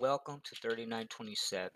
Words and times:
Welcome 0.00 0.40
to 0.44 0.54
3927. 0.54 1.70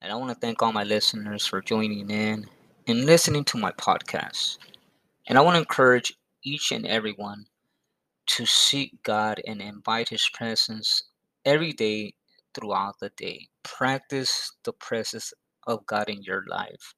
And 0.00 0.12
I 0.12 0.14
want 0.14 0.30
to 0.30 0.38
thank 0.38 0.62
all 0.62 0.70
my 0.70 0.84
listeners 0.84 1.44
for 1.44 1.60
joining 1.60 2.08
in 2.10 2.46
and 2.86 3.06
listening 3.06 3.42
to 3.46 3.58
my 3.58 3.72
podcast. 3.72 4.58
And 5.26 5.36
I 5.36 5.40
want 5.40 5.56
to 5.56 5.60
encourage 5.60 6.14
each 6.44 6.70
and 6.70 6.86
everyone 6.86 7.46
to 8.26 8.46
seek 8.46 9.02
God 9.02 9.40
and 9.44 9.60
invite 9.60 10.10
His 10.10 10.30
presence 10.32 11.02
every 11.44 11.72
day 11.72 12.14
throughout 12.54 13.00
the 13.00 13.10
day. 13.16 13.48
Practice 13.64 14.52
the 14.62 14.72
presence 14.72 15.32
of 15.66 15.84
God 15.86 16.08
in 16.08 16.22
your 16.22 16.44
life. 16.46 16.94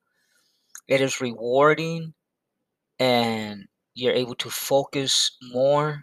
It 0.86 1.00
is 1.00 1.22
rewarding 1.22 2.12
and 2.98 3.68
you're 3.94 4.12
able 4.12 4.34
to 4.34 4.50
focus 4.50 5.38
more. 5.50 6.02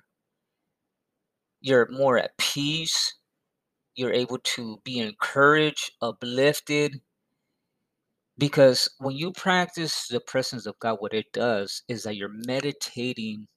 You're 1.61 1.87
more 1.91 2.17
at 2.17 2.35
peace. 2.39 3.13
You're 3.97 4.13
able 4.13 4.39
to 4.39 4.79
be 4.85 4.99
encouraged, 4.99 5.91
uplifted. 6.01 7.01
Because 8.37 8.89
when 8.99 9.15
you 9.17 9.33
practice 9.33 10.07
the 10.09 10.21
presence 10.21 10.67
of 10.67 10.79
God, 10.79 10.97
what 10.99 11.13
it 11.13 11.33
does 11.33 11.83
is 11.89 12.03
that 12.03 12.17
you're 12.17 12.29
meditating 12.47 13.47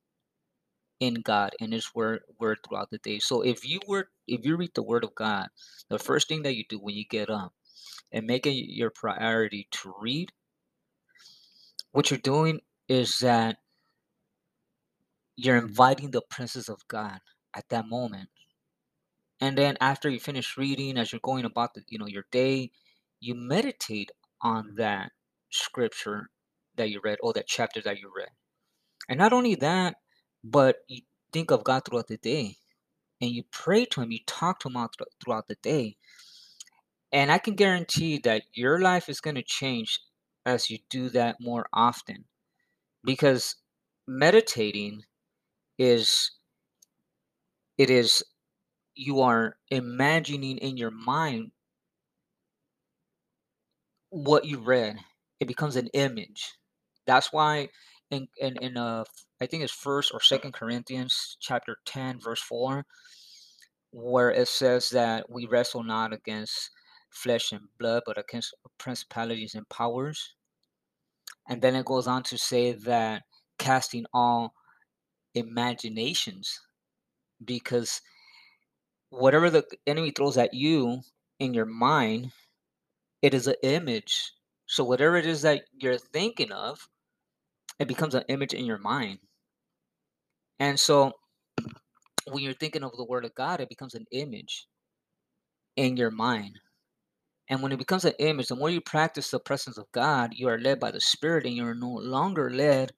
in 1.01 1.17
God 1.23 1.53
and 1.61 1.73
His 1.73 1.91
word 1.95 2.23
word 2.41 2.59
throughout 2.69 2.91
the 2.91 2.99
day. 2.99 3.19
So 3.21 3.43
if 3.43 3.69
you 3.69 3.81
were 3.89 4.09
if 4.29 4.47
you 4.47 4.57
read 4.57 4.73
the 4.75 4.83
Word 4.83 5.05
of 5.05 5.15
God, 5.15 5.49
the 5.91 5.99
first 5.99 6.29
thing 6.29 6.43
that 6.45 6.57
you 6.57 6.65
do 6.69 6.79
when 6.79 6.95
you 6.97 7.05
get 7.11 7.31
up 7.31 7.53
and 8.13 8.27
make 8.27 8.47
it 8.47 8.53
your 8.53 8.91
priority 8.91 9.69
to 9.73 9.95
read, 10.01 10.33
what 11.93 12.11
you're 12.11 12.19
doing 12.21 12.61
is 12.89 13.19
that 13.21 13.59
you're 15.37 15.59
inviting 15.59 16.13
the 16.13 16.23
presence 16.31 16.69
of 16.69 16.87
God 16.89 17.21
at 17.55 17.69
that 17.71 17.89
moment. 17.89 18.29
And 19.41 19.57
then 19.57 19.77
after 19.81 20.11
you 20.11 20.21
finish 20.21 20.57
reading, 20.57 20.99
as 20.99 21.13
you're 21.13 21.21
going 21.23 21.45
about 21.45 21.75
the 21.75 21.83
you 21.89 21.99
know 21.99 22.07
your 22.07 22.27
day, 22.31 22.71
you 23.21 23.35
meditate 23.35 24.11
on 24.43 24.75
that 24.77 25.13
scripture 25.51 26.31
that 26.77 26.91
you 26.91 27.01
read 27.03 27.19
or 27.23 27.33
that 27.33 27.47
chapter 27.47 27.81
that 27.83 27.99
you 27.99 28.13
read. 28.15 28.31
And 29.09 29.19
not 29.19 29.33
only 29.33 29.55
that, 29.57 29.97
but 30.45 30.77
you 30.89 31.03
think 31.33 31.51
of 31.51 31.65
God 31.65 31.85
throughout 31.85 32.09
the 32.09 32.17
day 32.17 32.57
and 33.21 33.31
you 33.31 33.45
pray 33.51 33.85
to 33.87 34.01
Him, 34.01 34.13
you 34.13 34.21
talk 34.27 34.61
to 34.61 34.69
Him 34.69 34.77
out 34.77 34.95
throughout 35.23 35.49
the 35.49 35.57
day. 35.57 35.97
And 37.13 37.33
I 37.33 37.39
can 37.39 37.55
guarantee 37.55 38.19
that 38.21 38.43
your 38.53 38.81
life 38.81 39.09
is 39.09 39.21
going 39.21 39.35
to 39.37 39.43
change 39.43 40.01
as 40.47 40.71
you 40.71 40.79
do 40.89 41.11
that 41.11 41.37
more 41.41 41.67
often 41.73 42.25
because 43.05 43.57
meditating 44.07 45.03
is 45.79 46.33
it 47.79 47.91
is 47.91 48.23
you 49.01 49.21
are 49.23 49.57
imagining 49.71 50.59
in 50.59 50.77
your 50.77 50.91
mind 50.91 51.51
what 54.11 54.45
you 54.45 54.59
read 54.59 54.99
it 55.41 55.49
becomes 55.49 55.77
an 55.77 55.89
image. 55.95 56.53
That's 57.07 57.33
why 57.33 57.69
in 58.11 58.29
in, 58.39 58.57
in 58.59 58.77
uh 58.77 59.05
i 59.41 59.47
think 59.47 59.63
it's 59.63 59.73
first 59.73 60.11
or 60.13 60.21
second 60.21 60.53
corinthians 60.53 61.37
chapter 61.41 61.77
10 61.87 62.21
verse 62.21 62.41
4 62.43 62.85
where 63.93 64.31
it 64.31 64.49
says 64.49 64.91
that 64.91 65.31
we 65.31 65.47
wrestle 65.47 65.85
not 65.85 66.13
against 66.13 66.71
flesh 67.11 67.53
and 67.53 67.63
blood 67.79 68.03
but 68.07 68.19
against 68.19 68.55
principalities 68.79 69.55
and 69.55 69.69
powers. 69.69 70.35
And 71.49 71.61
then 71.61 71.75
it 71.75 71.85
goes 71.85 72.07
on 72.07 72.23
to 72.25 72.39
say 72.39 72.73
that 72.73 73.23
casting 73.59 74.07
all 74.13 74.55
imaginations 75.35 76.61
because 77.45 78.01
whatever 79.11 79.51
the 79.51 79.65
enemy 79.87 80.13
throws 80.13 80.39
at 80.39 80.55
you 80.55 81.01
in 81.39 81.53
your 81.53 81.67
mind 81.67 82.33
it 83.23 83.35
is 83.35 83.47
an 83.47 83.57
image. 83.63 84.33
So 84.67 84.85
whatever 84.85 85.17
it 85.17 85.27
is 85.27 85.43
that 85.43 85.63
you're 85.79 85.99
thinking 85.99 86.53
of 86.53 86.89
it 87.79 87.89
becomes 87.89 88.15
an 88.15 88.25
image 88.29 88.55
in 88.55 88.65
your 88.65 88.79
mind. 88.79 89.19
And 90.59 90.79
so 90.79 91.13
when 92.31 92.43
you're 92.43 92.53
thinking 92.53 92.85
of 92.85 92.93
the 92.97 93.05
word 93.05 93.25
of 93.25 93.35
god 93.35 93.61
it 93.61 93.69
becomes 93.69 93.95
an 93.95 94.07
image 94.13 94.67
in 95.77 95.97
your 95.97 96.11
mind. 96.11 96.59
And 97.49 97.63
when 97.63 97.73
it 97.73 97.79
becomes 97.79 98.05
an 98.05 98.15
image 98.19 98.49
the 98.49 98.57
more 98.57 98.71
you 98.71 98.81
practice 98.81 99.31
the 99.31 99.41
presence 99.41 99.77
of 99.77 99.91
god 99.93 100.33
you 100.35 100.49
are 100.49 100.59
led 100.59 100.79
by 100.79 100.93
the 100.93 101.01
spirit 101.01 101.47
and 101.47 101.55
you're 101.55 101.75
no 101.75 101.91
longer 101.91 102.51
led 102.51 102.93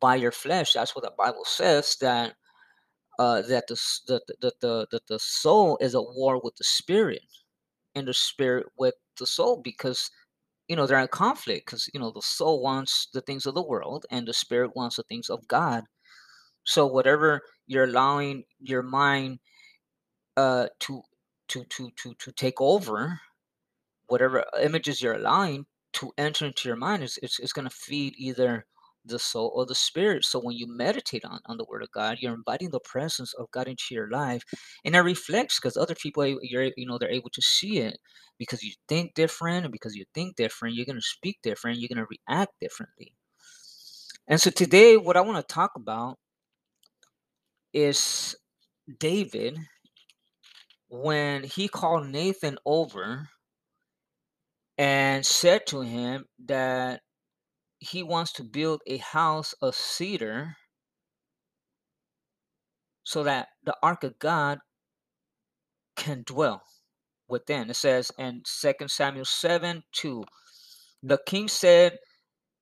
by 0.00 0.14
your 0.14 0.32
flesh. 0.32 0.72
That's 0.72 0.94
what 0.96 1.04
the 1.04 1.12
bible 1.18 1.44
says 1.44 1.96
that 2.00 2.34
uh, 3.18 3.42
that 3.42 3.66
the, 3.68 3.80
the, 4.08 4.20
the, 4.40 4.52
the, 4.60 4.86
the, 4.90 5.00
the 5.08 5.18
soul 5.18 5.78
is 5.80 5.94
at 5.94 6.02
war 6.02 6.40
with 6.42 6.56
the 6.56 6.64
spirit 6.64 7.22
and 7.94 8.08
the 8.08 8.14
spirit 8.14 8.66
with 8.78 8.94
the 9.18 9.26
soul 9.26 9.60
because 9.62 10.10
you 10.68 10.76
know 10.76 10.86
they're 10.86 11.00
in 11.00 11.08
conflict 11.08 11.66
because 11.66 11.90
you 11.94 12.00
know 12.00 12.10
the 12.12 12.22
soul 12.22 12.62
wants 12.62 13.08
the 13.14 13.20
things 13.22 13.46
of 13.46 13.54
the 13.54 13.62
world 13.62 14.06
and 14.10 14.26
the 14.28 14.34
spirit 14.34 14.76
wants 14.76 14.96
the 14.96 15.02
things 15.04 15.30
of 15.30 15.46
god. 15.48 15.84
So 16.64 16.86
whatever 16.86 17.42
you're 17.66 17.84
allowing 17.84 18.44
your 18.60 18.82
mind 18.82 19.40
uh 20.36 20.68
to 20.80 21.02
to 21.48 21.64
to 21.64 21.90
to 21.96 22.14
to 22.14 22.32
take 22.32 22.60
over 22.60 23.20
whatever 24.08 24.44
images 24.62 25.02
you're 25.02 25.14
allowing 25.14 25.66
to 25.94 26.12
enter 26.18 26.46
into 26.46 26.68
your 26.68 26.76
mind 26.76 27.02
is 27.02 27.18
it's, 27.22 27.38
it's 27.40 27.52
going 27.52 27.68
to 27.68 27.74
feed 27.74 28.14
either 28.18 28.66
the 29.08 29.18
soul 29.20 29.52
or 29.54 29.66
the 29.66 29.74
spirit. 29.76 30.24
So 30.24 30.40
when 30.40 30.56
you 30.56 30.66
meditate 30.68 31.24
on, 31.26 31.40
on 31.46 31.58
the 31.58 31.66
word 31.68 31.82
of 31.82 31.92
God, 31.92 32.18
you're 32.20 32.34
inviting 32.34 32.70
the 32.70 32.80
presence 32.80 33.34
of 33.34 33.50
God 33.52 33.68
into 33.68 33.86
your 33.92 34.10
life. 34.10 34.44
And 34.84 34.96
it 34.96 35.00
reflects 35.00 35.60
because 35.60 35.76
other 35.78 35.96
people 35.96 36.26
you're 36.42 36.70
you 36.76 36.86
know 36.86 36.98
they're 36.98 37.10
able 37.10 37.30
to 37.32 37.42
see 37.42 37.78
it 37.80 37.98
because 38.38 38.62
you 38.64 38.72
think 38.88 39.14
different 39.14 39.66
and 39.66 39.72
because 39.72 39.96
you 39.96 40.06
think 40.14 40.36
different, 40.36 40.76
you're 40.76 40.86
gonna 40.86 41.02
speak 41.02 41.38
different, 41.42 41.80
you're 41.80 41.90
gonna 41.94 42.08
react 42.28 42.52
differently. 42.60 43.14
And 44.28 44.40
so 44.40 44.50
today 44.50 44.96
what 44.96 45.16
I 45.16 45.22
want 45.22 45.46
to 45.46 45.54
talk 45.54 45.72
about 45.76 46.18
is 47.74 48.36
David 48.98 49.58
when 50.88 51.44
he 51.44 51.68
called 51.68 52.08
Nathan 52.08 52.58
over 52.66 53.28
and 54.78 55.24
said 55.26 55.66
to 55.68 55.82
him 55.82 56.26
that 56.46 57.00
he 57.80 58.02
wants 58.02 58.32
to 58.32 58.44
build 58.44 58.82
a 58.86 58.98
house 58.98 59.54
of 59.62 59.74
cedar 59.74 60.56
so 63.04 63.22
that 63.22 63.48
the 63.64 63.76
ark 63.82 64.04
of 64.04 64.18
God 64.18 64.58
can 65.96 66.22
dwell 66.26 66.62
within. 67.28 67.70
It 67.70 67.76
says 67.76 68.10
in 68.18 68.42
2 68.44 68.72
Samuel 68.88 69.24
7 69.24 69.82
2, 69.92 70.24
the 71.02 71.18
king 71.26 71.48
said 71.48 71.98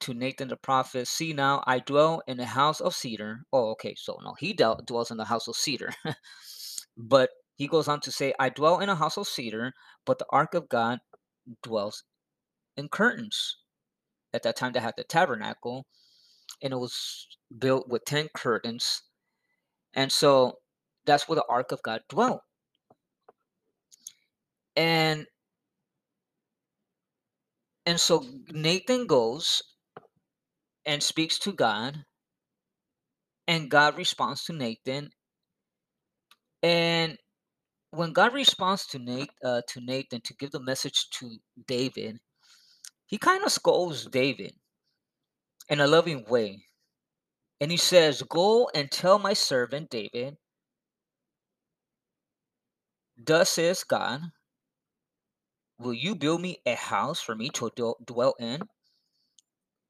to 0.00 0.14
Nathan 0.14 0.48
the 0.48 0.56
prophet, 0.56 1.08
See 1.08 1.32
now, 1.32 1.62
I 1.66 1.78
dwell 1.78 2.22
in 2.26 2.38
a 2.40 2.44
house 2.44 2.80
of 2.80 2.94
cedar. 2.94 3.40
Oh, 3.52 3.70
okay, 3.70 3.94
so 3.96 4.18
no, 4.22 4.34
he 4.38 4.52
dwells 4.52 5.10
in 5.10 5.16
the 5.16 5.24
house 5.24 5.48
of 5.48 5.56
cedar. 5.56 5.92
but 6.96 7.30
he 7.56 7.66
goes 7.66 7.88
on 7.88 8.00
to 8.00 8.12
say, 8.12 8.34
I 8.38 8.50
dwell 8.50 8.80
in 8.80 8.88
a 8.88 8.94
house 8.94 9.16
of 9.16 9.26
cedar, 9.26 9.72
but 10.04 10.18
the 10.18 10.26
ark 10.30 10.54
of 10.54 10.68
God 10.68 10.98
dwells 11.62 12.04
in 12.76 12.88
curtains. 12.88 13.56
At 14.34 14.42
that 14.42 14.56
time, 14.56 14.72
they 14.72 14.80
had 14.80 14.94
the 14.96 15.04
tabernacle, 15.04 15.86
and 16.62 16.72
it 16.72 16.76
was 16.76 17.26
built 17.58 17.88
with 17.88 18.04
10 18.04 18.28
curtains. 18.34 19.02
And 19.94 20.12
so 20.12 20.58
that's 21.06 21.28
where 21.28 21.36
the 21.36 21.44
ark 21.48 21.72
of 21.72 21.82
God 21.82 22.02
dwelt. 22.08 22.40
And 24.74 25.26
and 27.86 28.00
so 28.00 28.26
Nathan 28.50 29.06
goes 29.06 29.62
and 30.84 31.02
speaks 31.02 31.38
to 31.40 31.52
God, 31.52 32.04
and 33.46 33.70
God 33.70 33.96
responds 33.96 34.44
to 34.44 34.52
Nathan. 34.52 35.10
And 36.62 37.16
when 37.90 38.12
God 38.12 38.34
responds 38.34 38.86
to 38.88 38.98
Nate 38.98 39.30
uh, 39.44 39.62
to 39.68 39.80
Nathan 39.80 40.20
to 40.22 40.34
give 40.34 40.50
the 40.50 40.62
message 40.62 41.08
to 41.10 41.38
David, 41.66 42.18
he 43.06 43.18
kind 43.18 43.44
of 43.44 43.52
scolds 43.52 44.06
David 44.06 44.52
in 45.68 45.80
a 45.80 45.86
loving 45.86 46.24
way. 46.24 46.64
And 47.60 47.70
he 47.70 47.76
says, 47.76 48.22
Go 48.22 48.68
and 48.74 48.90
tell 48.90 49.18
my 49.18 49.32
servant 49.32 49.90
David, 49.90 50.36
thus 53.16 53.50
says 53.50 53.84
God, 53.84 54.20
will 55.78 55.94
you 55.94 56.14
build 56.14 56.40
me 56.40 56.58
a 56.66 56.74
house 56.74 57.20
for 57.20 57.34
me 57.34 57.48
to 57.50 57.70
dwell 58.04 58.34
in? 58.38 58.62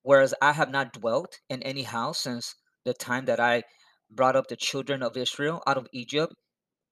Whereas 0.03 0.35
I 0.41 0.53
have 0.53 0.71
not 0.71 0.93
dwelt 0.93 1.41
in 1.49 1.63
any 1.63 1.83
house 1.83 2.21
since 2.21 2.55
the 2.85 2.95
time 2.95 3.25
that 3.25 3.41
I 3.41 3.65
brought 4.11 4.37
up 4.37 4.47
the 4.47 4.57
children 4.57 5.03
of 5.03 5.17
Israel 5.17 5.63
out 5.67 5.79
of 5.79 5.89
Egypt, 5.93 6.33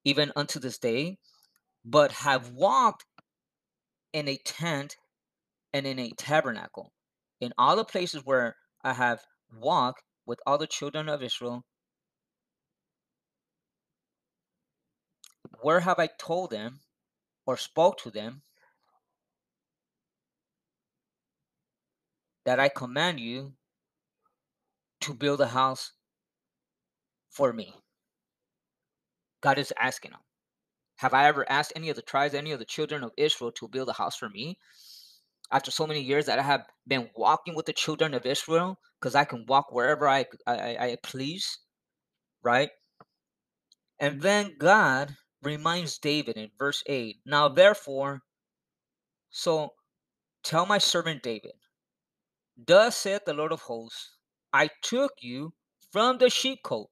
even 0.05 0.32
unto 0.35 0.59
this 0.59 0.79
day, 0.79 1.19
but 1.85 2.11
have 2.11 2.50
walked 2.50 3.05
in 4.12 4.27
a 4.27 4.38
tent 4.38 4.97
and 5.75 5.87
in 5.87 5.99
a 5.99 6.11
tabernacle. 6.12 6.93
In 7.41 7.53
all 7.59 7.76
the 7.76 7.85
places 7.85 8.25
where 8.25 8.56
I 8.82 8.94
have 8.94 9.21
walked 9.53 10.03
with 10.25 10.38
all 10.47 10.56
the 10.56 10.69
children 10.69 11.09
of 11.09 11.23
Israel, 11.23 11.65
where 15.61 15.81
have 15.81 15.99
I 15.99 16.09
told 16.19 16.50
them 16.50 16.79
or 17.44 17.56
spoke 17.56 17.99
to 17.99 18.11
them 18.11 18.43
that 22.44 22.61
I 22.61 22.69
command 22.69 23.19
you 23.19 23.55
to 25.00 25.12
build 25.12 25.41
a 25.41 25.49
house 25.49 25.93
for 27.31 27.53
me. 27.53 27.75
God 29.41 29.59
is 29.59 29.73
asking 29.79 30.12
them. 30.12 30.20
Have 30.97 31.15
I 31.15 31.27
ever 31.27 31.44
asked 31.50 31.73
any 31.75 31.91
of 31.91 31.97
the 31.97 32.03
tribes, 32.03 32.35
any 32.35 32.53
of 32.53 32.61
the 32.61 32.65
children 32.65 33.03
of 33.03 33.11
Israel 33.17 33.50
to 33.53 33.69
build 33.69 33.88
a 33.88 33.93
house 33.93 34.17
for 34.17 34.29
me? 34.29 34.56
After 35.50 35.70
so 35.70 35.87
many 35.87 36.00
years 36.00 36.26
that 36.26 36.38
I 36.38 36.43
have 36.43 36.67
been 36.87 37.11
walking 37.14 37.55
with 37.55 37.67
the 37.67 37.73
children 37.73 38.14
of 38.14 38.26
Israel, 38.26 38.79
because 39.00 39.14
I 39.14 39.25
can 39.25 39.44
walk 39.46 39.70
wherever 39.70 40.08
I, 40.08 40.26
I, 40.46 40.76
I 40.76 40.96
please, 41.02 41.58
right? 42.43 42.70
And 44.00 44.20
then 44.23 44.56
God 44.58 45.17
reminds 45.43 45.99
David 45.99 46.37
in 46.37 46.50
verse 46.58 46.82
8 46.87 47.20
Now 47.26 47.49
therefore, 47.49 48.23
so 49.31 49.75
tell 50.43 50.67
my 50.67 50.79
servant 50.79 51.23
David, 51.23 51.52
Thus 52.56 52.96
saith 52.96 53.25
the 53.25 53.35
Lord 53.35 53.52
of 53.52 53.62
hosts, 53.62 54.17
I 54.52 54.70
took 54.82 55.12
you 55.20 55.55
from 55.93 56.19
the 56.19 56.26
sheepcote. 56.26 56.88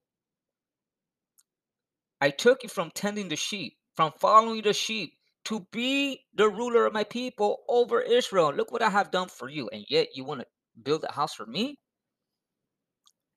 I 2.21 2.31
took 2.31 2.63
you 2.63 2.69
from 2.69 2.91
tending 2.91 3.29
the 3.29 3.37
sheep, 3.37 3.79
from 3.95 4.13
following 4.21 4.63
the 4.63 4.73
sheep, 4.73 5.15
to 5.45 5.67
be 5.73 6.21
the 6.35 6.49
ruler 6.49 6.87
of 6.87 6.93
my 6.93 7.05
people 7.05 7.59
over 7.69 8.01
Israel. 8.01 8.53
Look 8.55 8.71
what 8.73 8.83
I 8.83 8.91
have 8.91 9.11
done 9.11 9.29
for 9.29 9.49
you. 9.49 9.69
And 9.73 9.85
yet 9.89 10.09
you 10.15 10.25
want 10.25 10.41
to 10.41 10.47
build 10.83 11.05
a 11.09 11.13
house 11.13 11.35
for 11.35 11.47
me? 11.47 11.79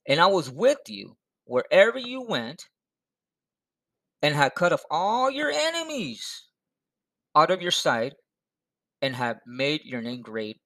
And 0.07 0.19
I 0.19 0.27
was 0.27 0.49
with 0.49 0.79
you 0.87 1.17
wherever 1.45 1.97
you 1.97 2.21
went, 2.21 2.63
and 4.21 4.35
had 4.35 4.55
cut 4.55 4.73
off 4.73 4.83
all 4.89 5.29
your 5.31 5.51
enemies 5.51 6.47
out 7.35 7.51
of 7.51 7.61
your 7.61 7.71
sight, 7.71 8.13
and 9.01 9.15
have 9.15 9.37
made 9.45 9.81
your 9.83 10.01
name 10.01 10.21
great, 10.21 10.57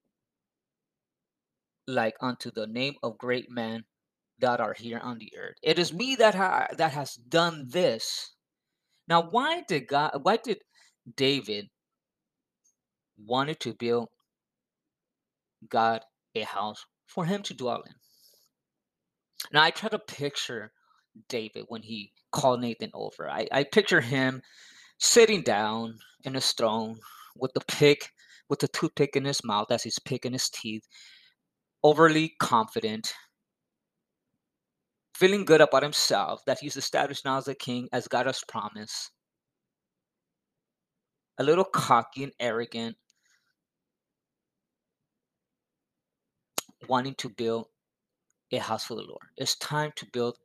like 1.86 2.14
unto 2.20 2.50
the 2.50 2.66
name 2.66 2.94
of 3.02 3.18
great 3.18 3.50
men 3.50 3.84
that 4.40 4.60
are 4.60 4.74
here 4.74 4.98
on 4.98 5.18
the 5.18 5.32
earth. 5.38 5.56
It 5.62 5.78
is 5.78 5.92
me 5.92 6.16
that 6.16 6.34
ha- 6.34 6.68
that 6.76 6.92
has 6.92 7.14
done 7.14 7.66
this. 7.68 8.34
Now, 9.08 9.22
why 9.22 9.62
did 9.68 9.88
God? 9.88 10.20
Why 10.22 10.38
did 10.38 10.58
David 11.16 11.68
wanted 13.18 13.60
to 13.60 13.74
build 13.74 14.08
God 15.68 16.02
a 16.34 16.42
house 16.42 16.84
for 17.06 17.24
him 17.24 17.42
to 17.44 17.54
dwell 17.54 17.82
in? 17.86 17.94
Now, 19.52 19.62
I 19.62 19.70
try 19.70 19.88
to 19.88 19.98
picture 19.98 20.72
David 21.28 21.64
when 21.68 21.82
he 21.82 22.12
called 22.32 22.60
Nathan 22.60 22.90
over. 22.94 23.28
I, 23.28 23.46
I 23.50 23.64
picture 23.64 24.00
him 24.00 24.42
sitting 24.98 25.42
down 25.42 25.98
in 26.24 26.34
his 26.34 26.52
throne 26.52 26.98
with 27.36 27.52
the 27.54 27.60
pick, 27.66 28.10
with 28.48 28.60
the 28.60 28.68
toothpick 28.68 29.16
in 29.16 29.24
his 29.24 29.42
mouth 29.44 29.70
as 29.70 29.82
he's 29.82 29.98
picking 29.98 30.32
his 30.32 30.48
teeth, 30.50 30.86
overly 31.82 32.34
confident, 32.38 33.14
feeling 35.14 35.44
good 35.44 35.60
about 35.60 35.82
himself 35.82 36.42
that 36.46 36.58
he's 36.60 36.76
established 36.76 37.24
now 37.24 37.38
as 37.38 37.48
a 37.48 37.54
king 37.54 37.88
as 37.92 38.08
God 38.08 38.26
has 38.26 38.42
promised, 38.46 39.10
a 41.40 41.42
little 41.42 41.64
cocky 41.64 42.22
and 42.22 42.32
arrogant, 42.38 42.96
wanting 46.86 47.14
to 47.14 47.30
build 47.30 47.66
a 48.52 48.58
house 48.58 48.84
for 48.84 48.94
the 48.94 49.02
Lord. 49.02 49.24
It's 49.38 49.56
time 49.56 49.92
to 49.96 50.06
build 50.12 50.36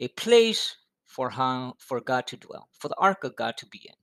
a 0.00 0.08
place 0.08 0.76
for 1.06 1.30
how 1.30 1.74
for 1.78 2.00
God 2.00 2.26
to 2.26 2.36
dwell, 2.36 2.68
for 2.76 2.88
the 2.88 2.96
ark 2.98 3.22
of 3.22 3.36
God 3.36 3.56
to 3.58 3.66
be 3.66 3.80
in. 3.84 3.94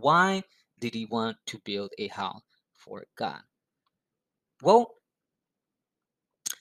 Why 0.00 0.44
did 0.78 0.94
he 0.94 1.06
want 1.06 1.38
to 1.46 1.58
build 1.64 1.90
a 1.98 2.06
house 2.06 2.42
for 2.72 3.04
God? 3.16 3.40
Well, 4.62 4.94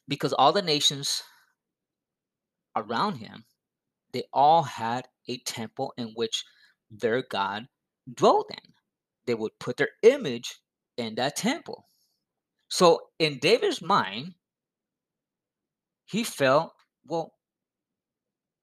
because 0.07 0.33
all 0.33 0.53
the 0.53 0.63
nations 0.63 1.21
around 2.75 3.17
him, 3.17 3.45
they 4.11 4.23
all 4.33 4.63
had 4.63 5.07
a 5.27 5.37
temple 5.37 5.93
in 5.97 6.13
which 6.15 6.45
their 6.89 7.21
God 7.21 7.67
dwelled 8.13 8.45
in. 8.51 8.73
They 9.25 9.35
would 9.35 9.57
put 9.59 9.77
their 9.77 9.89
image 10.03 10.59
in 10.97 11.15
that 11.15 11.35
temple. 11.35 11.87
So 12.67 13.01
in 13.19 13.39
David's 13.39 13.81
mind, 13.81 14.33
he 16.05 16.23
felt, 16.23 16.73
well, 17.05 17.33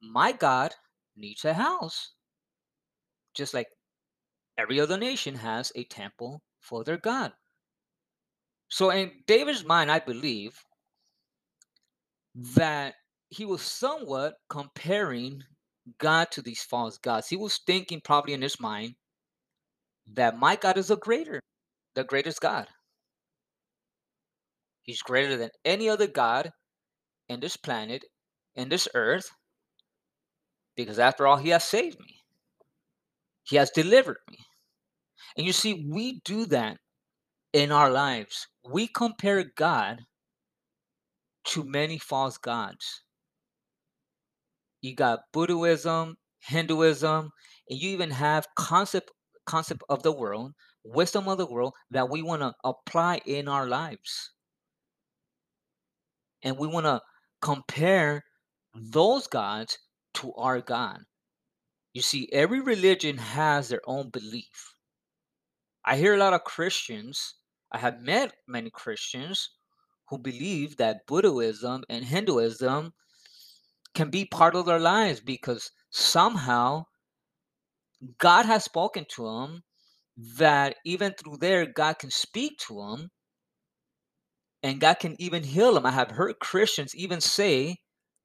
my 0.00 0.32
God 0.32 0.74
needs 1.16 1.44
a 1.44 1.54
house. 1.54 2.12
Just 3.34 3.54
like 3.54 3.68
every 4.58 4.80
other 4.80 4.96
nation 4.96 5.34
has 5.34 5.72
a 5.74 5.84
temple 5.84 6.42
for 6.60 6.84
their 6.84 6.96
God. 6.96 7.32
So 8.68 8.90
in 8.90 9.12
David's 9.26 9.64
mind, 9.64 9.90
I 9.90 10.00
believe 10.00 10.58
that 12.34 12.94
he 13.28 13.44
was 13.44 13.62
somewhat 13.62 14.34
comparing 14.48 15.42
God 15.98 16.30
to 16.32 16.42
these 16.42 16.62
false 16.62 16.98
gods. 16.98 17.28
He 17.28 17.36
was 17.36 17.60
thinking 17.66 18.00
probably 18.00 18.34
in 18.34 18.42
his 18.42 18.58
mind 18.60 18.94
that 20.14 20.38
my 20.38 20.56
God 20.56 20.78
is 20.78 20.90
a 20.90 20.96
greater, 20.96 21.40
the 21.94 22.04
greatest 22.04 22.40
God. 22.40 22.66
He's 24.82 25.02
greater 25.02 25.36
than 25.36 25.50
any 25.64 25.88
other 25.88 26.06
God 26.06 26.52
in 27.28 27.40
this 27.40 27.56
planet, 27.56 28.04
in 28.54 28.68
this 28.68 28.86
earth, 28.94 29.30
because 30.76 30.98
after 30.98 31.26
all, 31.26 31.36
he 31.36 31.48
has 31.48 31.64
saved 31.64 31.98
me. 31.98 32.20
He 33.42 33.56
has 33.56 33.70
delivered 33.70 34.18
me. 34.30 34.38
And 35.36 35.46
you 35.46 35.52
see, 35.52 35.86
we 35.90 36.20
do 36.24 36.46
that 36.46 36.78
in 37.52 37.72
our 37.72 37.90
lives. 37.90 38.46
We 38.64 38.86
compare 38.86 39.44
God 39.56 40.00
to 41.46 41.64
many 41.64 41.98
false 41.98 42.38
gods. 42.38 43.02
You 44.82 44.94
got 44.94 45.20
Buddhism, 45.32 46.16
Hinduism, 46.40 47.30
and 47.68 47.80
you 47.80 47.90
even 47.90 48.10
have 48.10 48.46
concept 48.56 49.10
concept 49.46 49.82
of 49.88 50.02
the 50.02 50.12
world, 50.12 50.52
wisdom 50.84 51.28
of 51.28 51.38
the 51.38 51.46
world 51.46 51.74
that 51.90 52.10
we 52.10 52.22
want 52.22 52.42
to 52.42 52.54
apply 52.64 53.20
in 53.26 53.48
our 53.48 53.66
lives. 53.66 54.32
And 56.42 56.58
we 56.58 56.68
want 56.68 56.86
to 56.86 57.00
compare 57.40 58.22
those 58.74 59.26
gods 59.26 59.78
to 60.14 60.32
our 60.34 60.60
God. 60.60 60.98
You 61.92 62.02
see, 62.02 62.28
every 62.32 62.60
religion 62.60 63.16
has 63.16 63.68
their 63.68 63.80
own 63.86 64.10
belief. 64.10 64.74
I 65.84 65.96
hear 65.96 66.14
a 66.14 66.18
lot 66.18 66.34
of 66.34 66.44
Christians, 66.44 67.34
I 67.72 67.78
have 67.78 68.00
met 68.00 68.34
many 68.46 68.70
Christians 68.70 69.50
who 70.08 70.18
believe 70.18 70.76
that 70.76 71.06
Buddhism 71.06 71.84
and 71.88 72.04
Hinduism 72.04 72.92
can 73.94 74.10
be 74.10 74.24
part 74.24 74.54
of 74.54 74.66
their 74.66 74.78
lives 74.78 75.20
because 75.20 75.70
somehow 75.90 76.84
God 78.18 78.46
has 78.46 78.64
spoken 78.64 79.06
to 79.10 79.24
them 79.24 79.62
that 80.38 80.76
even 80.84 81.12
through 81.12 81.38
there, 81.38 81.66
God 81.66 81.98
can 81.98 82.10
speak 82.10 82.58
to 82.68 82.76
them 82.76 83.10
and 84.62 84.80
God 84.80 84.94
can 84.98 85.20
even 85.20 85.42
heal 85.42 85.74
them. 85.74 85.86
I 85.86 85.90
have 85.90 86.10
heard 86.10 86.38
Christians 86.40 86.94
even 86.94 87.20
say 87.20 87.76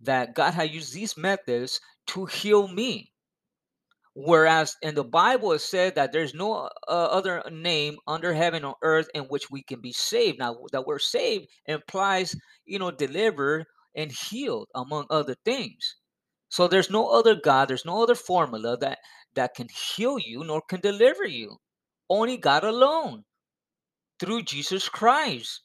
that 0.02 0.34
God 0.36 0.54
has 0.54 0.72
used 0.72 0.94
these 0.94 1.18
methods 1.18 1.80
to 2.08 2.26
heal 2.26 2.68
me. 2.68 3.12
Whereas 4.14 4.76
in 4.82 4.96
the 4.96 5.06
Bible, 5.06 5.54
it 5.54 5.60
said 5.60 5.96
that 5.96 6.12
there's 6.12 6.34
no 6.34 6.54
uh, 6.54 6.70
other 6.88 7.44
name 7.50 7.98
under 8.08 8.34
heaven 8.34 8.66
or 8.66 8.76
earth 8.82 9.08
in 9.14 9.24
which 9.26 9.50
we 9.50 9.64
can 9.64 9.80
be 9.80 9.94
saved. 9.94 10.40
Now, 10.40 10.58
that 10.74 10.86
we're 10.86 11.00
saved 11.00 11.48
implies, 11.66 12.36
you 12.66 12.78
know, 12.80 12.92
delivered 12.92 13.66
and 13.96 14.12
healed, 14.12 14.68
among 14.76 15.06
other 15.10 15.36
things. 15.46 15.96
So 16.50 16.68
there's 16.68 16.90
no 16.90 17.08
other 17.08 17.36
God, 17.36 17.70
there's 17.70 17.86
no 17.86 18.04
other 18.04 18.16
formula 18.16 18.78
that 18.80 19.00
that 19.36 19.56
can 19.56 19.68
heal 19.70 20.20
you 20.20 20.44
nor 20.44 20.62
can 20.62 20.80
deliver 20.80 21.26
you. 21.26 21.58
Only 22.10 22.38
God 22.38 22.64
alone 22.64 23.24
through 24.20 24.44
Jesus 24.44 24.90
Christ 24.90 25.62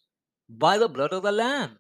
by 0.48 0.78
the 0.78 0.88
blood 0.88 1.12
of 1.12 1.22
the 1.22 1.32
Lamb. 1.32 1.78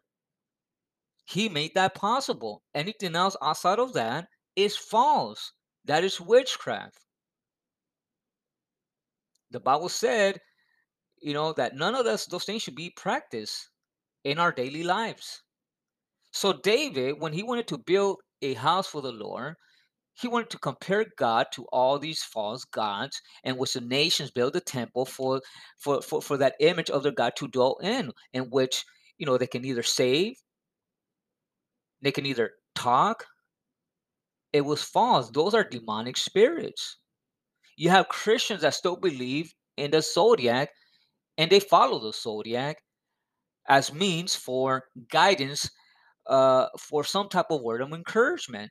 He 1.24 1.48
made 1.48 1.74
that 1.74 1.94
possible. 1.94 2.62
Anything 2.74 3.16
else 3.16 3.36
outside 3.42 3.78
of 3.78 3.92
that 3.94 4.28
is 4.54 4.76
false. 4.76 5.52
That 5.84 6.04
is 6.04 6.20
witchcraft. 6.20 6.98
The 9.50 9.60
Bible 9.60 9.88
said, 9.88 10.40
you 11.20 11.32
know, 11.32 11.52
that 11.54 11.74
none 11.74 11.94
of 11.94 12.04
those, 12.04 12.26
those 12.26 12.44
things 12.44 12.62
should 12.62 12.74
be 12.74 12.90
practiced 12.90 13.70
in 14.24 14.38
our 14.38 14.52
daily 14.52 14.82
lives. 14.82 15.42
So 16.32 16.52
David, 16.52 17.20
when 17.20 17.32
he 17.32 17.42
wanted 17.42 17.68
to 17.68 17.78
build 17.78 18.18
a 18.42 18.54
house 18.54 18.86
for 18.86 19.00
the 19.00 19.12
Lord, 19.12 19.54
he 20.18 20.28
wanted 20.28 20.50
to 20.50 20.58
compare 20.58 21.06
God 21.18 21.46
to 21.52 21.64
all 21.72 21.98
these 21.98 22.22
false 22.22 22.64
gods, 22.64 23.20
and 23.44 23.58
which 23.58 23.74
the 23.74 23.80
nations 23.80 24.30
build 24.30 24.56
a 24.56 24.60
temple 24.60 25.04
for, 25.06 25.42
for, 25.78 26.02
for, 26.02 26.22
for 26.22 26.36
that 26.38 26.56
image 26.60 26.90
of 26.90 27.02
their 27.02 27.12
God 27.12 27.34
to 27.36 27.48
dwell 27.48 27.76
in, 27.82 28.12
in 28.32 28.44
which 28.50 28.84
you 29.18 29.26
know 29.26 29.38
they 29.38 29.46
can 29.46 29.64
either 29.64 29.82
save, 29.82 30.34
they 32.02 32.12
can 32.12 32.26
either 32.26 32.52
talk. 32.74 33.26
It 34.52 34.62
was 34.62 34.82
false. 34.82 35.30
Those 35.30 35.54
are 35.54 35.64
demonic 35.64 36.16
spirits. 36.16 36.96
you 37.76 37.90
have 37.90 38.08
Christians 38.08 38.62
that 38.62 38.74
still 38.74 38.96
believe 38.96 39.52
in 39.76 39.90
the 39.90 40.02
zodiac 40.02 40.70
and 41.38 41.50
they 41.50 41.60
follow 41.60 41.98
the 42.00 42.12
zodiac 42.12 42.78
as 43.68 43.92
means 43.92 44.34
for 44.34 44.84
guidance 45.10 45.70
uh, 46.26 46.68
for 46.78 47.04
some 47.04 47.28
type 47.28 47.46
of 47.50 47.62
word 47.62 47.82
of 47.82 47.92
encouragement. 47.92 48.70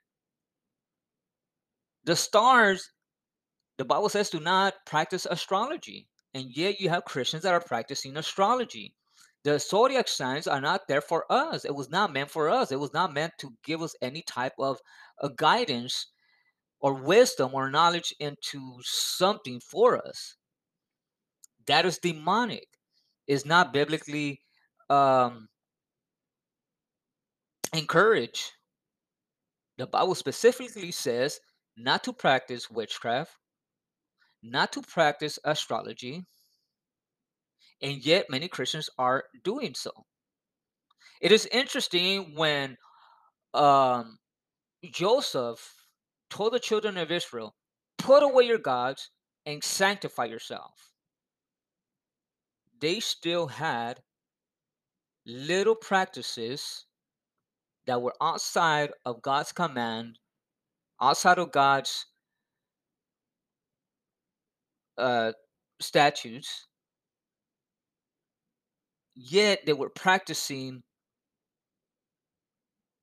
The 2.05 2.15
stars, 2.15 2.91
the 3.77 3.85
Bible 3.85 4.09
says, 4.09 4.29
do 4.29 4.39
not 4.39 4.73
practice 4.85 5.25
astrology, 5.29 6.07
and 6.33 6.55
yet 6.55 6.79
you 6.79 6.89
have 6.89 7.05
Christians 7.05 7.43
that 7.43 7.53
are 7.53 7.61
practicing 7.61 8.15
astrology. 8.17 8.93
The 9.43 9.59
zodiac 9.59 10.07
signs 10.07 10.47
are 10.47 10.61
not 10.61 10.87
there 10.87 11.01
for 11.01 11.25
us. 11.31 11.65
It 11.65 11.75
was 11.75 11.89
not 11.89 12.13
meant 12.13 12.31
for 12.31 12.49
us. 12.49 12.71
It 12.71 12.79
was 12.79 12.93
not 12.93 13.13
meant 13.13 13.33
to 13.39 13.53
give 13.63 13.81
us 13.81 13.95
any 14.01 14.23
type 14.23 14.53
of 14.59 14.79
guidance 15.35 16.07
or 16.79 16.93
wisdom 16.95 17.51
or 17.53 17.69
knowledge 17.69 18.13
into 18.19 18.75
something 18.81 19.59
for 19.59 20.05
us. 20.07 20.35
That 21.67 21.85
is 21.85 21.99
demonic. 21.99 22.67
Is 23.27 23.45
not 23.45 23.73
biblically 23.73 24.41
um, 24.89 25.47
encouraged. 27.73 28.51
The 29.77 29.87
Bible 29.87 30.15
specifically 30.15 30.91
says 30.91 31.39
not 31.77 32.03
to 32.03 32.13
practice 32.13 32.69
witchcraft, 32.69 33.31
not 34.41 34.71
to 34.73 34.81
practice 34.81 35.39
astrology, 35.43 36.23
and 37.81 38.05
yet 38.05 38.29
many 38.29 38.47
Christians 38.47 38.89
are 38.97 39.25
doing 39.43 39.73
so. 39.75 39.91
It 41.21 41.31
is 41.31 41.47
interesting 41.51 42.35
when 42.35 42.77
um, 43.53 44.17
Joseph 44.91 45.85
told 46.29 46.53
the 46.53 46.59
children 46.59 46.97
of 46.97 47.11
Israel, 47.11 47.55
Put 47.97 48.23
away 48.23 48.43
your 48.43 48.59
gods 48.59 49.09
and 49.45 49.63
sanctify 49.63 50.25
yourself. 50.25 50.91
They 52.79 52.99
still 52.99 53.47
had 53.47 53.99
little 55.25 55.75
practices 55.75 56.85
that 57.87 58.01
were 58.01 58.13
outside 58.21 58.91
of 59.05 59.21
God's 59.21 59.51
command, 59.51 60.19
outside 61.01 61.37
of 61.39 61.51
God's 61.51 62.05
uh, 64.97 65.33
statutes, 65.81 66.67
yet 69.15 69.59
they 69.65 69.73
were 69.73 69.89
practicing 69.89 70.83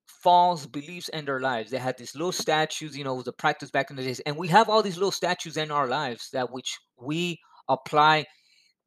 false 0.07 0.65
beliefs 0.65 1.09
in 1.09 1.25
their 1.25 1.41
lives. 1.41 1.69
They 1.69 1.77
had 1.77 1.97
these 1.97 2.15
little 2.15 2.31
statues, 2.31 2.97
you 2.97 3.03
know, 3.03 3.21
the 3.21 3.33
practice 3.33 3.69
back 3.71 3.89
in 3.89 3.97
the 3.97 4.03
days, 4.03 4.21
and 4.21 4.37
we 4.37 4.47
have 4.47 4.69
all 4.69 4.81
these 4.81 4.97
little 4.97 5.11
statues 5.11 5.57
in 5.57 5.69
our 5.69 5.87
lives 5.87 6.29
that 6.31 6.51
which 6.51 6.79
we 6.97 7.39
apply 7.67 8.25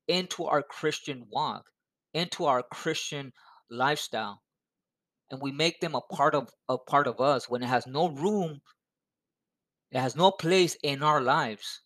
into 0.09 0.45
our 0.45 0.63
Christian 0.63 1.27
walk, 1.31 1.65
into 2.15 2.47
our 2.47 2.63
Christian 2.73 3.33
lifestyle, 3.71 4.41
and 5.31 5.41
we 5.43 5.53
make 5.53 5.81
them 5.81 5.95
a 5.95 6.01
part 6.15 6.35
of 6.35 6.49
a 6.69 6.79
part 6.79 7.07
of 7.07 7.21
us 7.21 7.49
when 7.49 7.63
it 7.63 7.67
has 7.67 7.87
no 7.87 8.09
room, 8.09 8.61
it 9.91 9.99
has 10.01 10.17
no 10.17 10.31
place 10.31 10.77
in 10.83 11.03
our 11.03 11.21
lives. 11.21 11.83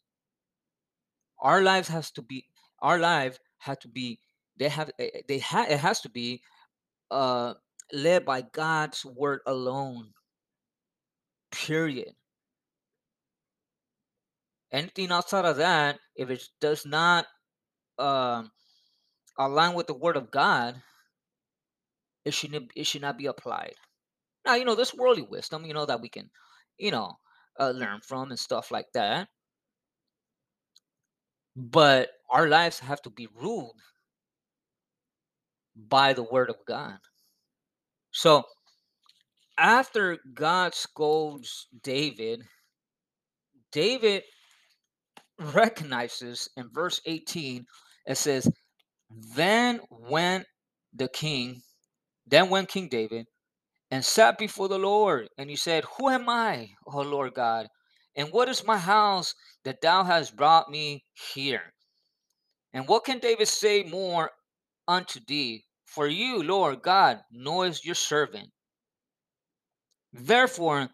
Our 1.38 1.62
lives 1.62 1.88
has 1.88 2.10
to 2.12 2.22
be 2.22 2.46
our 2.80 2.98
life 2.98 3.38
has 3.58 3.78
to 3.78 3.88
be 3.88 4.20
they 4.58 4.68
have 4.68 4.90
eh, 4.98 5.08
eh, 5.14 5.20
they 5.28 5.38
have 5.38 5.70
it 5.70 5.78
has 5.78 6.00
to 6.02 6.08
be 6.08 6.42
uh 7.10 7.54
led 7.92 8.24
by 8.24 8.42
God's 8.42 9.04
word 9.04 9.40
alone. 9.46 10.12
Period. 11.50 12.14
Anything 14.72 15.10
outside 15.10 15.44
of 15.44 15.56
that, 15.56 15.98
if 16.14 16.30
it 16.30 16.42
does 16.60 16.86
not 16.86 17.26
um, 17.98 18.52
align 19.38 19.74
with 19.74 19.88
the 19.88 19.94
word 19.94 20.16
of 20.16 20.30
God, 20.30 20.80
it 22.24 22.32
should 22.34 22.70
it 22.76 22.86
should 22.86 23.02
not 23.02 23.18
be 23.18 23.26
applied. 23.26 23.74
Now, 24.44 24.54
you 24.54 24.64
know, 24.64 24.74
this 24.74 24.94
worldly 24.94 25.22
wisdom, 25.22 25.64
you 25.64 25.74
know, 25.74 25.86
that 25.86 26.00
we 26.00 26.08
can, 26.08 26.30
you 26.78 26.90
know, 26.90 27.18
uh, 27.58 27.70
learn 27.70 28.00
from 28.00 28.30
and 28.30 28.38
stuff 28.38 28.70
like 28.70 28.86
that. 28.94 29.28
But 31.56 32.10
our 32.30 32.48
lives 32.48 32.78
have 32.80 33.02
to 33.02 33.10
be 33.10 33.28
ruled 33.34 33.80
by 35.76 36.12
the 36.12 36.22
word 36.22 36.50
of 36.50 36.56
God. 36.66 36.98
So 38.12 38.44
after 39.58 40.18
God 40.34 40.74
scolds 40.74 41.68
David, 41.82 42.42
David 43.72 44.22
recognizes 45.38 46.48
in 46.56 46.68
verse 46.72 47.00
18, 47.06 47.64
it 48.06 48.16
says, 48.16 48.50
Then 49.34 49.80
went 49.90 50.46
the 50.94 51.08
king, 51.08 51.62
then 52.26 52.48
went 52.48 52.68
King 52.68 52.88
David 52.88 53.26
and 53.90 54.04
sat 54.04 54.38
before 54.38 54.68
the 54.68 54.78
Lord, 54.78 55.28
and 55.36 55.50
he 55.50 55.56
said, 55.56 55.84
Who 55.96 56.08
am 56.08 56.28
I, 56.28 56.70
O 56.86 57.00
Lord 57.00 57.34
God? 57.34 57.68
And 58.16 58.30
what 58.32 58.48
is 58.48 58.64
my 58.64 58.78
house 58.78 59.34
that 59.64 59.80
thou 59.80 60.04
hast 60.04 60.36
brought 60.36 60.70
me 60.70 61.04
here? 61.34 61.72
And 62.72 62.86
what 62.86 63.04
can 63.04 63.18
David 63.18 63.48
say 63.48 63.82
more 63.82 64.30
unto 64.86 65.20
thee? 65.26 65.64
For 65.84 66.06
you, 66.06 66.42
Lord 66.42 66.82
God, 66.82 67.20
knowest 67.32 67.84
your 67.84 67.96
servant. 67.96 68.50
Therefore, 70.12 70.88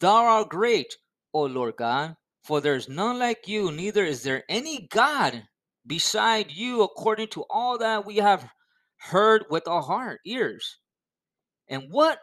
thou 0.00 0.24
art 0.24 0.48
great, 0.48 0.96
O 1.32 1.42
Lord 1.42 1.76
God, 1.76 2.16
for 2.42 2.60
there 2.60 2.74
is 2.74 2.88
none 2.88 3.18
like 3.18 3.46
you, 3.46 3.70
neither 3.70 4.04
is 4.04 4.24
there 4.24 4.42
any 4.48 4.88
God 4.90 5.44
beside 5.86 6.50
you, 6.50 6.82
according 6.82 7.28
to 7.28 7.44
all 7.48 7.78
that 7.78 8.04
we 8.04 8.16
have 8.16 8.48
heard 8.96 9.44
with 9.50 9.68
our 9.68 9.82
heart, 9.82 10.20
ears. 10.24 10.78
And 11.68 11.84
what 11.90 12.18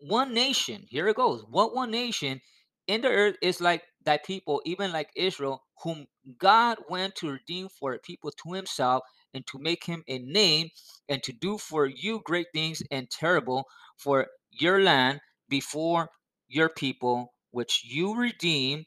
one 0.00 0.34
nation, 0.34 0.84
here 0.88 1.08
it 1.08 1.16
goes, 1.16 1.44
what 1.48 1.74
one 1.74 1.90
nation 1.90 2.40
in 2.86 3.02
the 3.02 3.08
earth 3.08 3.36
is 3.42 3.60
like 3.60 3.82
thy 4.04 4.18
people, 4.18 4.62
even 4.64 4.92
like 4.92 5.10
Israel, 5.14 5.62
whom 5.82 6.06
God 6.38 6.78
went 6.88 7.14
to 7.16 7.30
redeem 7.30 7.68
for 7.68 7.92
a 7.92 7.98
people 7.98 8.30
to 8.30 8.52
himself 8.52 9.02
and 9.34 9.46
to 9.46 9.58
make 9.58 9.84
him 9.84 10.02
a 10.08 10.18
name 10.18 10.70
and 11.08 11.22
to 11.22 11.32
do 11.32 11.58
for 11.58 11.86
you 11.86 12.20
great 12.24 12.48
things 12.52 12.82
and 12.90 13.10
terrible 13.10 13.64
for 13.96 14.26
your 14.50 14.82
land 14.82 15.20
before 15.48 16.08
your 16.48 16.68
people, 16.68 17.32
which 17.50 17.82
you 17.84 18.16
redeem 18.16 18.84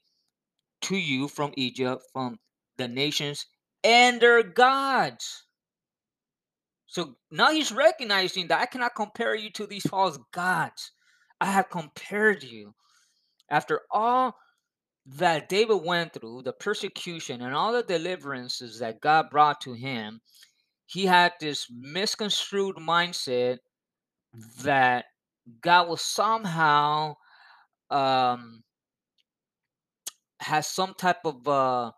to 0.82 0.98
you 0.98 1.27
from 1.27 1.53
Egypt, 1.55 2.03
from 2.12 2.39
the 2.77 2.88
nations 2.88 3.46
and 3.84 4.20
their 4.20 4.43
gods. 4.43 5.46
So 6.88 7.15
now 7.32 7.51
he's 7.51 7.72
recognizing 7.72 8.48
that 8.48 8.62
I 8.62 8.65
cannot 8.65 8.96
compare 8.96 9.36
you 9.36 9.50
to 9.51 9.65
these 9.65 9.84
false 9.84 10.17
gods. 10.32 10.91
I 11.44 11.48
have 11.48 11.70
compared 11.70 12.42
you. 12.42 12.74
After 13.50 13.82
all 13.92 14.38
that 15.06 15.50
David 15.50 15.84
went 15.84 16.14
through, 16.14 16.44
the 16.44 16.54
persecution 16.54 17.42
and 17.42 17.54
all 17.54 17.74
the 17.74 17.84
deliverances 17.84 18.80
that 18.80 19.02
God 19.02 19.30
brought 19.30 19.60
to 19.62 19.74
him, 19.74 20.22
he 20.86 21.06
had 21.06 21.34
this 21.42 21.68
misconstrued 21.70 22.78
mindset 22.78 23.58
that 24.64 25.04
God 25.60 25.90
was 25.90 26.02
somehow 26.02 27.18
um, 27.90 28.64
has 30.40 30.66
some 30.66 30.94
type 30.94 31.26
of 31.26 31.46
uh, 31.46 31.92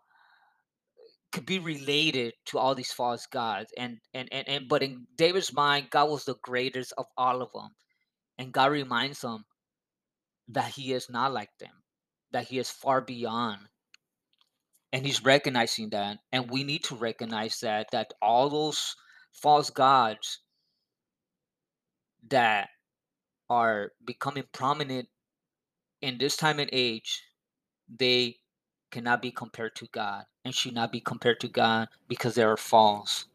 could 1.30 1.46
be 1.46 1.60
related 1.60 2.34
to 2.46 2.58
all 2.58 2.74
these 2.74 2.92
false 2.92 3.26
gods 3.26 3.72
and, 3.78 3.98
and 4.12 4.28
and 4.32 4.48
and 4.48 4.68
but 4.68 4.82
in 4.82 5.06
david's 5.16 5.52
mind 5.52 5.90
god 5.90 6.08
was 6.08 6.24
the 6.24 6.36
greatest 6.42 6.94
of 6.96 7.04
all 7.18 7.42
of 7.42 7.52
them 7.52 7.68
and 8.38 8.52
god 8.52 8.70
reminds 8.70 9.20
them 9.20 9.44
that 10.48 10.72
he 10.72 10.92
is 10.92 11.08
not 11.10 11.32
like 11.32 11.50
them 11.58 11.82
that 12.32 12.46
he 12.46 12.58
is 12.58 12.70
far 12.70 13.00
beyond 13.00 13.58
and 14.92 15.04
he's 15.04 15.24
recognizing 15.24 15.90
that 15.90 16.18
and 16.32 16.50
we 16.50 16.64
need 16.64 16.84
to 16.84 16.94
recognize 16.94 17.60
that 17.60 17.86
that 17.92 18.12
all 18.22 18.48
those 18.48 18.96
false 19.32 19.70
gods 19.70 20.40
that 22.28 22.68
are 23.48 23.92
becoming 24.04 24.44
prominent 24.52 25.08
in 26.00 26.18
this 26.18 26.36
time 26.36 26.58
and 26.58 26.70
age 26.72 27.22
they 27.88 28.36
cannot 28.90 29.22
be 29.22 29.30
compared 29.30 29.74
to 29.76 29.86
God 29.92 30.24
and 30.44 30.54
should 30.54 30.74
not 30.74 30.92
be 30.92 31.00
compared 31.00 31.40
to 31.40 31.48
God 31.48 31.88
because 32.08 32.34
they 32.34 32.42
are 32.42 32.56
false. 32.56 33.26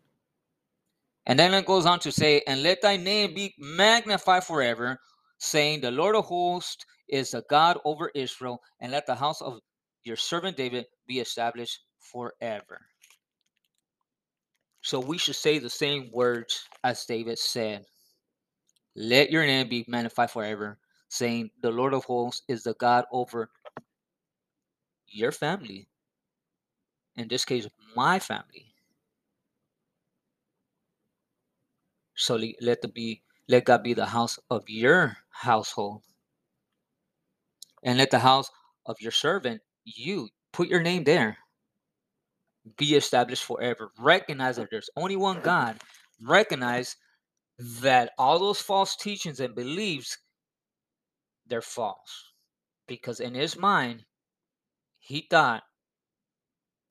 And 1.25 1.37
then 1.37 1.53
it 1.53 1.65
goes 1.65 1.85
on 1.85 1.99
to 1.99 2.11
say, 2.11 2.41
And 2.47 2.63
let 2.63 2.81
thy 2.81 2.97
name 2.97 3.33
be 3.33 3.53
magnified 3.59 4.43
forever, 4.43 4.99
saying, 5.37 5.81
The 5.81 5.91
Lord 5.91 6.15
of 6.15 6.25
hosts 6.25 6.85
is 7.09 7.31
the 7.31 7.43
God 7.49 7.77
over 7.85 8.11
Israel, 8.15 8.61
and 8.79 8.91
let 8.91 9.05
the 9.05 9.15
house 9.15 9.41
of 9.41 9.59
your 10.03 10.15
servant 10.15 10.57
David 10.57 10.85
be 11.07 11.19
established 11.19 11.79
forever. 11.99 12.81
So 14.81 14.99
we 14.99 15.17
should 15.17 15.35
say 15.35 15.59
the 15.59 15.69
same 15.69 16.09
words 16.11 16.67
as 16.83 17.05
David 17.05 17.37
said. 17.37 17.85
Let 18.95 19.31
your 19.31 19.45
name 19.45 19.69
be 19.69 19.85
magnified 19.87 20.31
forever, 20.31 20.79
saying, 21.09 21.51
The 21.61 21.71
Lord 21.71 21.93
of 21.93 22.03
hosts 22.05 22.41
is 22.47 22.63
the 22.63 22.73
God 22.73 23.05
over 23.11 23.49
your 25.07 25.31
family, 25.31 25.87
in 27.15 27.27
this 27.27 27.45
case, 27.45 27.67
my 27.95 28.19
family. 28.19 28.70
So 32.21 32.39
let 32.61 32.93
be 32.93 33.23
let 33.47 33.65
God 33.65 33.81
be 33.81 33.95
the 33.95 34.05
house 34.05 34.37
of 34.51 34.69
your 34.69 35.17
household. 35.31 36.03
And 37.83 37.97
let 37.97 38.11
the 38.11 38.19
house 38.19 38.51
of 38.85 39.01
your 39.01 39.11
servant, 39.11 39.61
you 39.85 40.29
put 40.53 40.67
your 40.67 40.83
name 40.83 41.03
there, 41.03 41.39
be 42.77 42.93
established 42.93 43.43
forever. 43.43 43.91
Recognize 43.97 44.57
that 44.57 44.69
there's 44.69 44.91
only 44.95 45.15
one 45.15 45.41
God. 45.41 45.77
Recognize 46.21 46.95
that 47.57 48.11
all 48.19 48.37
those 48.37 48.61
false 48.61 48.95
teachings 48.95 49.39
and 49.39 49.55
beliefs, 49.55 50.19
they're 51.47 51.63
false. 51.63 52.33
Because 52.87 53.19
in 53.19 53.33
his 53.33 53.57
mind, 53.57 54.05
he 54.99 55.25
thought 55.27 55.63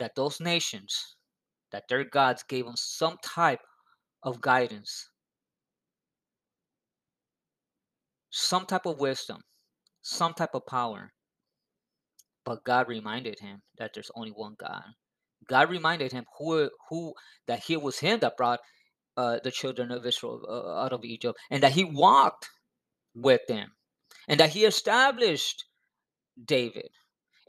that 0.00 0.16
those 0.16 0.40
nations, 0.40 1.14
that 1.70 1.86
their 1.88 2.02
gods 2.02 2.42
gave 2.42 2.64
them 2.64 2.74
some 2.76 3.16
type 3.22 3.60
of 4.24 4.40
guidance, 4.40 5.09
some 8.30 8.66
type 8.66 8.86
of 8.86 9.00
wisdom, 9.00 9.42
some 10.02 10.34
type 10.34 10.54
of 10.54 10.66
power. 10.66 11.12
But 12.44 12.64
God 12.64 12.88
reminded 12.88 13.38
him 13.40 13.62
that 13.78 13.92
there's 13.94 14.10
only 14.14 14.30
one 14.30 14.56
God. 14.58 14.84
God 15.48 15.70
reminded 15.70 16.12
him 16.12 16.24
who 16.38 16.70
who 16.88 17.14
that 17.46 17.64
he 17.64 17.76
was 17.76 17.98
him 17.98 18.20
that 18.20 18.36
brought 18.36 18.60
uh, 19.16 19.38
the 19.42 19.50
children 19.50 19.90
of 19.90 20.06
Israel 20.06 20.42
uh, 20.48 20.82
out 20.82 20.92
of 20.92 21.04
Egypt, 21.04 21.38
and 21.50 21.62
that 21.62 21.72
he 21.72 21.84
walked 21.84 22.48
with 23.14 23.42
them, 23.48 23.72
and 24.28 24.40
that 24.40 24.50
he 24.50 24.64
established 24.64 25.64
David, 26.42 26.90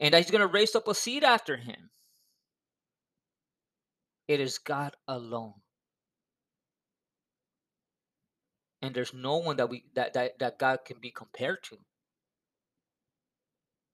and 0.00 0.12
that 0.12 0.18
he's 0.18 0.30
going 0.30 0.46
to 0.46 0.52
raise 0.52 0.74
up 0.74 0.88
a 0.88 0.94
seed 0.94 1.24
after 1.24 1.56
him. 1.56 1.90
It 4.28 4.40
is 4.40 4.58
God 4.58 4.94
alone. 5.08 5.61
And 8.82 8.94
there's 8.94 9.14
no 9.14 9.36
one 9.36 9.56
that 9.56 9.70
we 9.70 9.84
that, 9.94 10.12
that, 10.14 10.38
that 10.40 10.58
God 10.58 10.80
can 10.84 10.98
be 11.00 11.10
compared 11.10 11.62
to. 11.64 11.78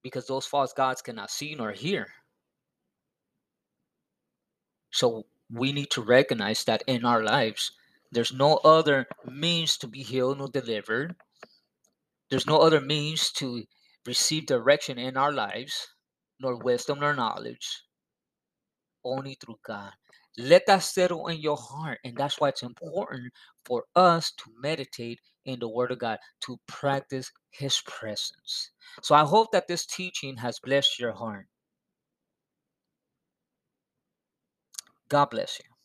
Because 0.03 0.27
those 0.27 0.47
false 0.47 0.73
gods 0.73 1.03
cannot 1.03 1.31
see 1.31 1.55
nor 1.55 1.73
hear. 1.73 2.09
So 4.91 5.27
we 5.53 5.73
need 5.73 5.91
to 5.91 6.03
recognize 6.03 6.65
that 6.65 6.83
in 6.87 7.05
our 7.05 7.23
lives, 7.23 7.73
there's 8.11 8.33
no 8.33 8.57
other 8.65 9.07
means 9.27 9.77
to 9.79 9.87
be 9.87 10.03
healed 10.03 10.41
or 10.41 10.49
delivered. 10.49 11.15
There's 12.31 12.47
no 12.47 12.59
other 12.59 12.81
means 12.81 13.31
to 13.33 13.65
receive 14.07 14.47
direction 14.47 14.99
in 14.99 15.17
our 15.17 15.33
lives, 15.33 15.89
nor 16.41 16.57
wisdom 16.57 17.01
nor 17.01 17.15
knowledge, 17.15 17.83
only 19.05 19.35
through 19.35 19.59
God. 19.63 19.93
Let 20.39 20.67
that 20.67 20.85
settle 20.85 21.27
in 21.29 21.39
your 21.39 21.57
heart. 21.57 21.99
And 22.05 22.17
that's 22.17 22.41
why 22.41 22.49
it's 22.51 22.63
important 22.63 23.33
for 23.65 23.85
us 23.97 24.33
to 24.39 24.45
meditate 24.61 25.21
in 25.45 25.59
the 25.59 25.69
Word 25.69 25.91
of 25.91 25.99
God, 25.99 26.19
to 26.43 26.59
practice 26.69 27.31
His 27.51 27.81
presence. 27.87 28.71
So 29.03 29.15
I 29.15 29.25
hope 29.25 29.53
that 29.53 29.67
this 29.69 29.85
teaching 29.87 30.37
has 30.37 30.61
blessed 30.61 30.99
your 31.01 31.13
heart. 31.13 31.47
God 35.09 35.31
bless 35.31 35.59
you. 35.59 35.78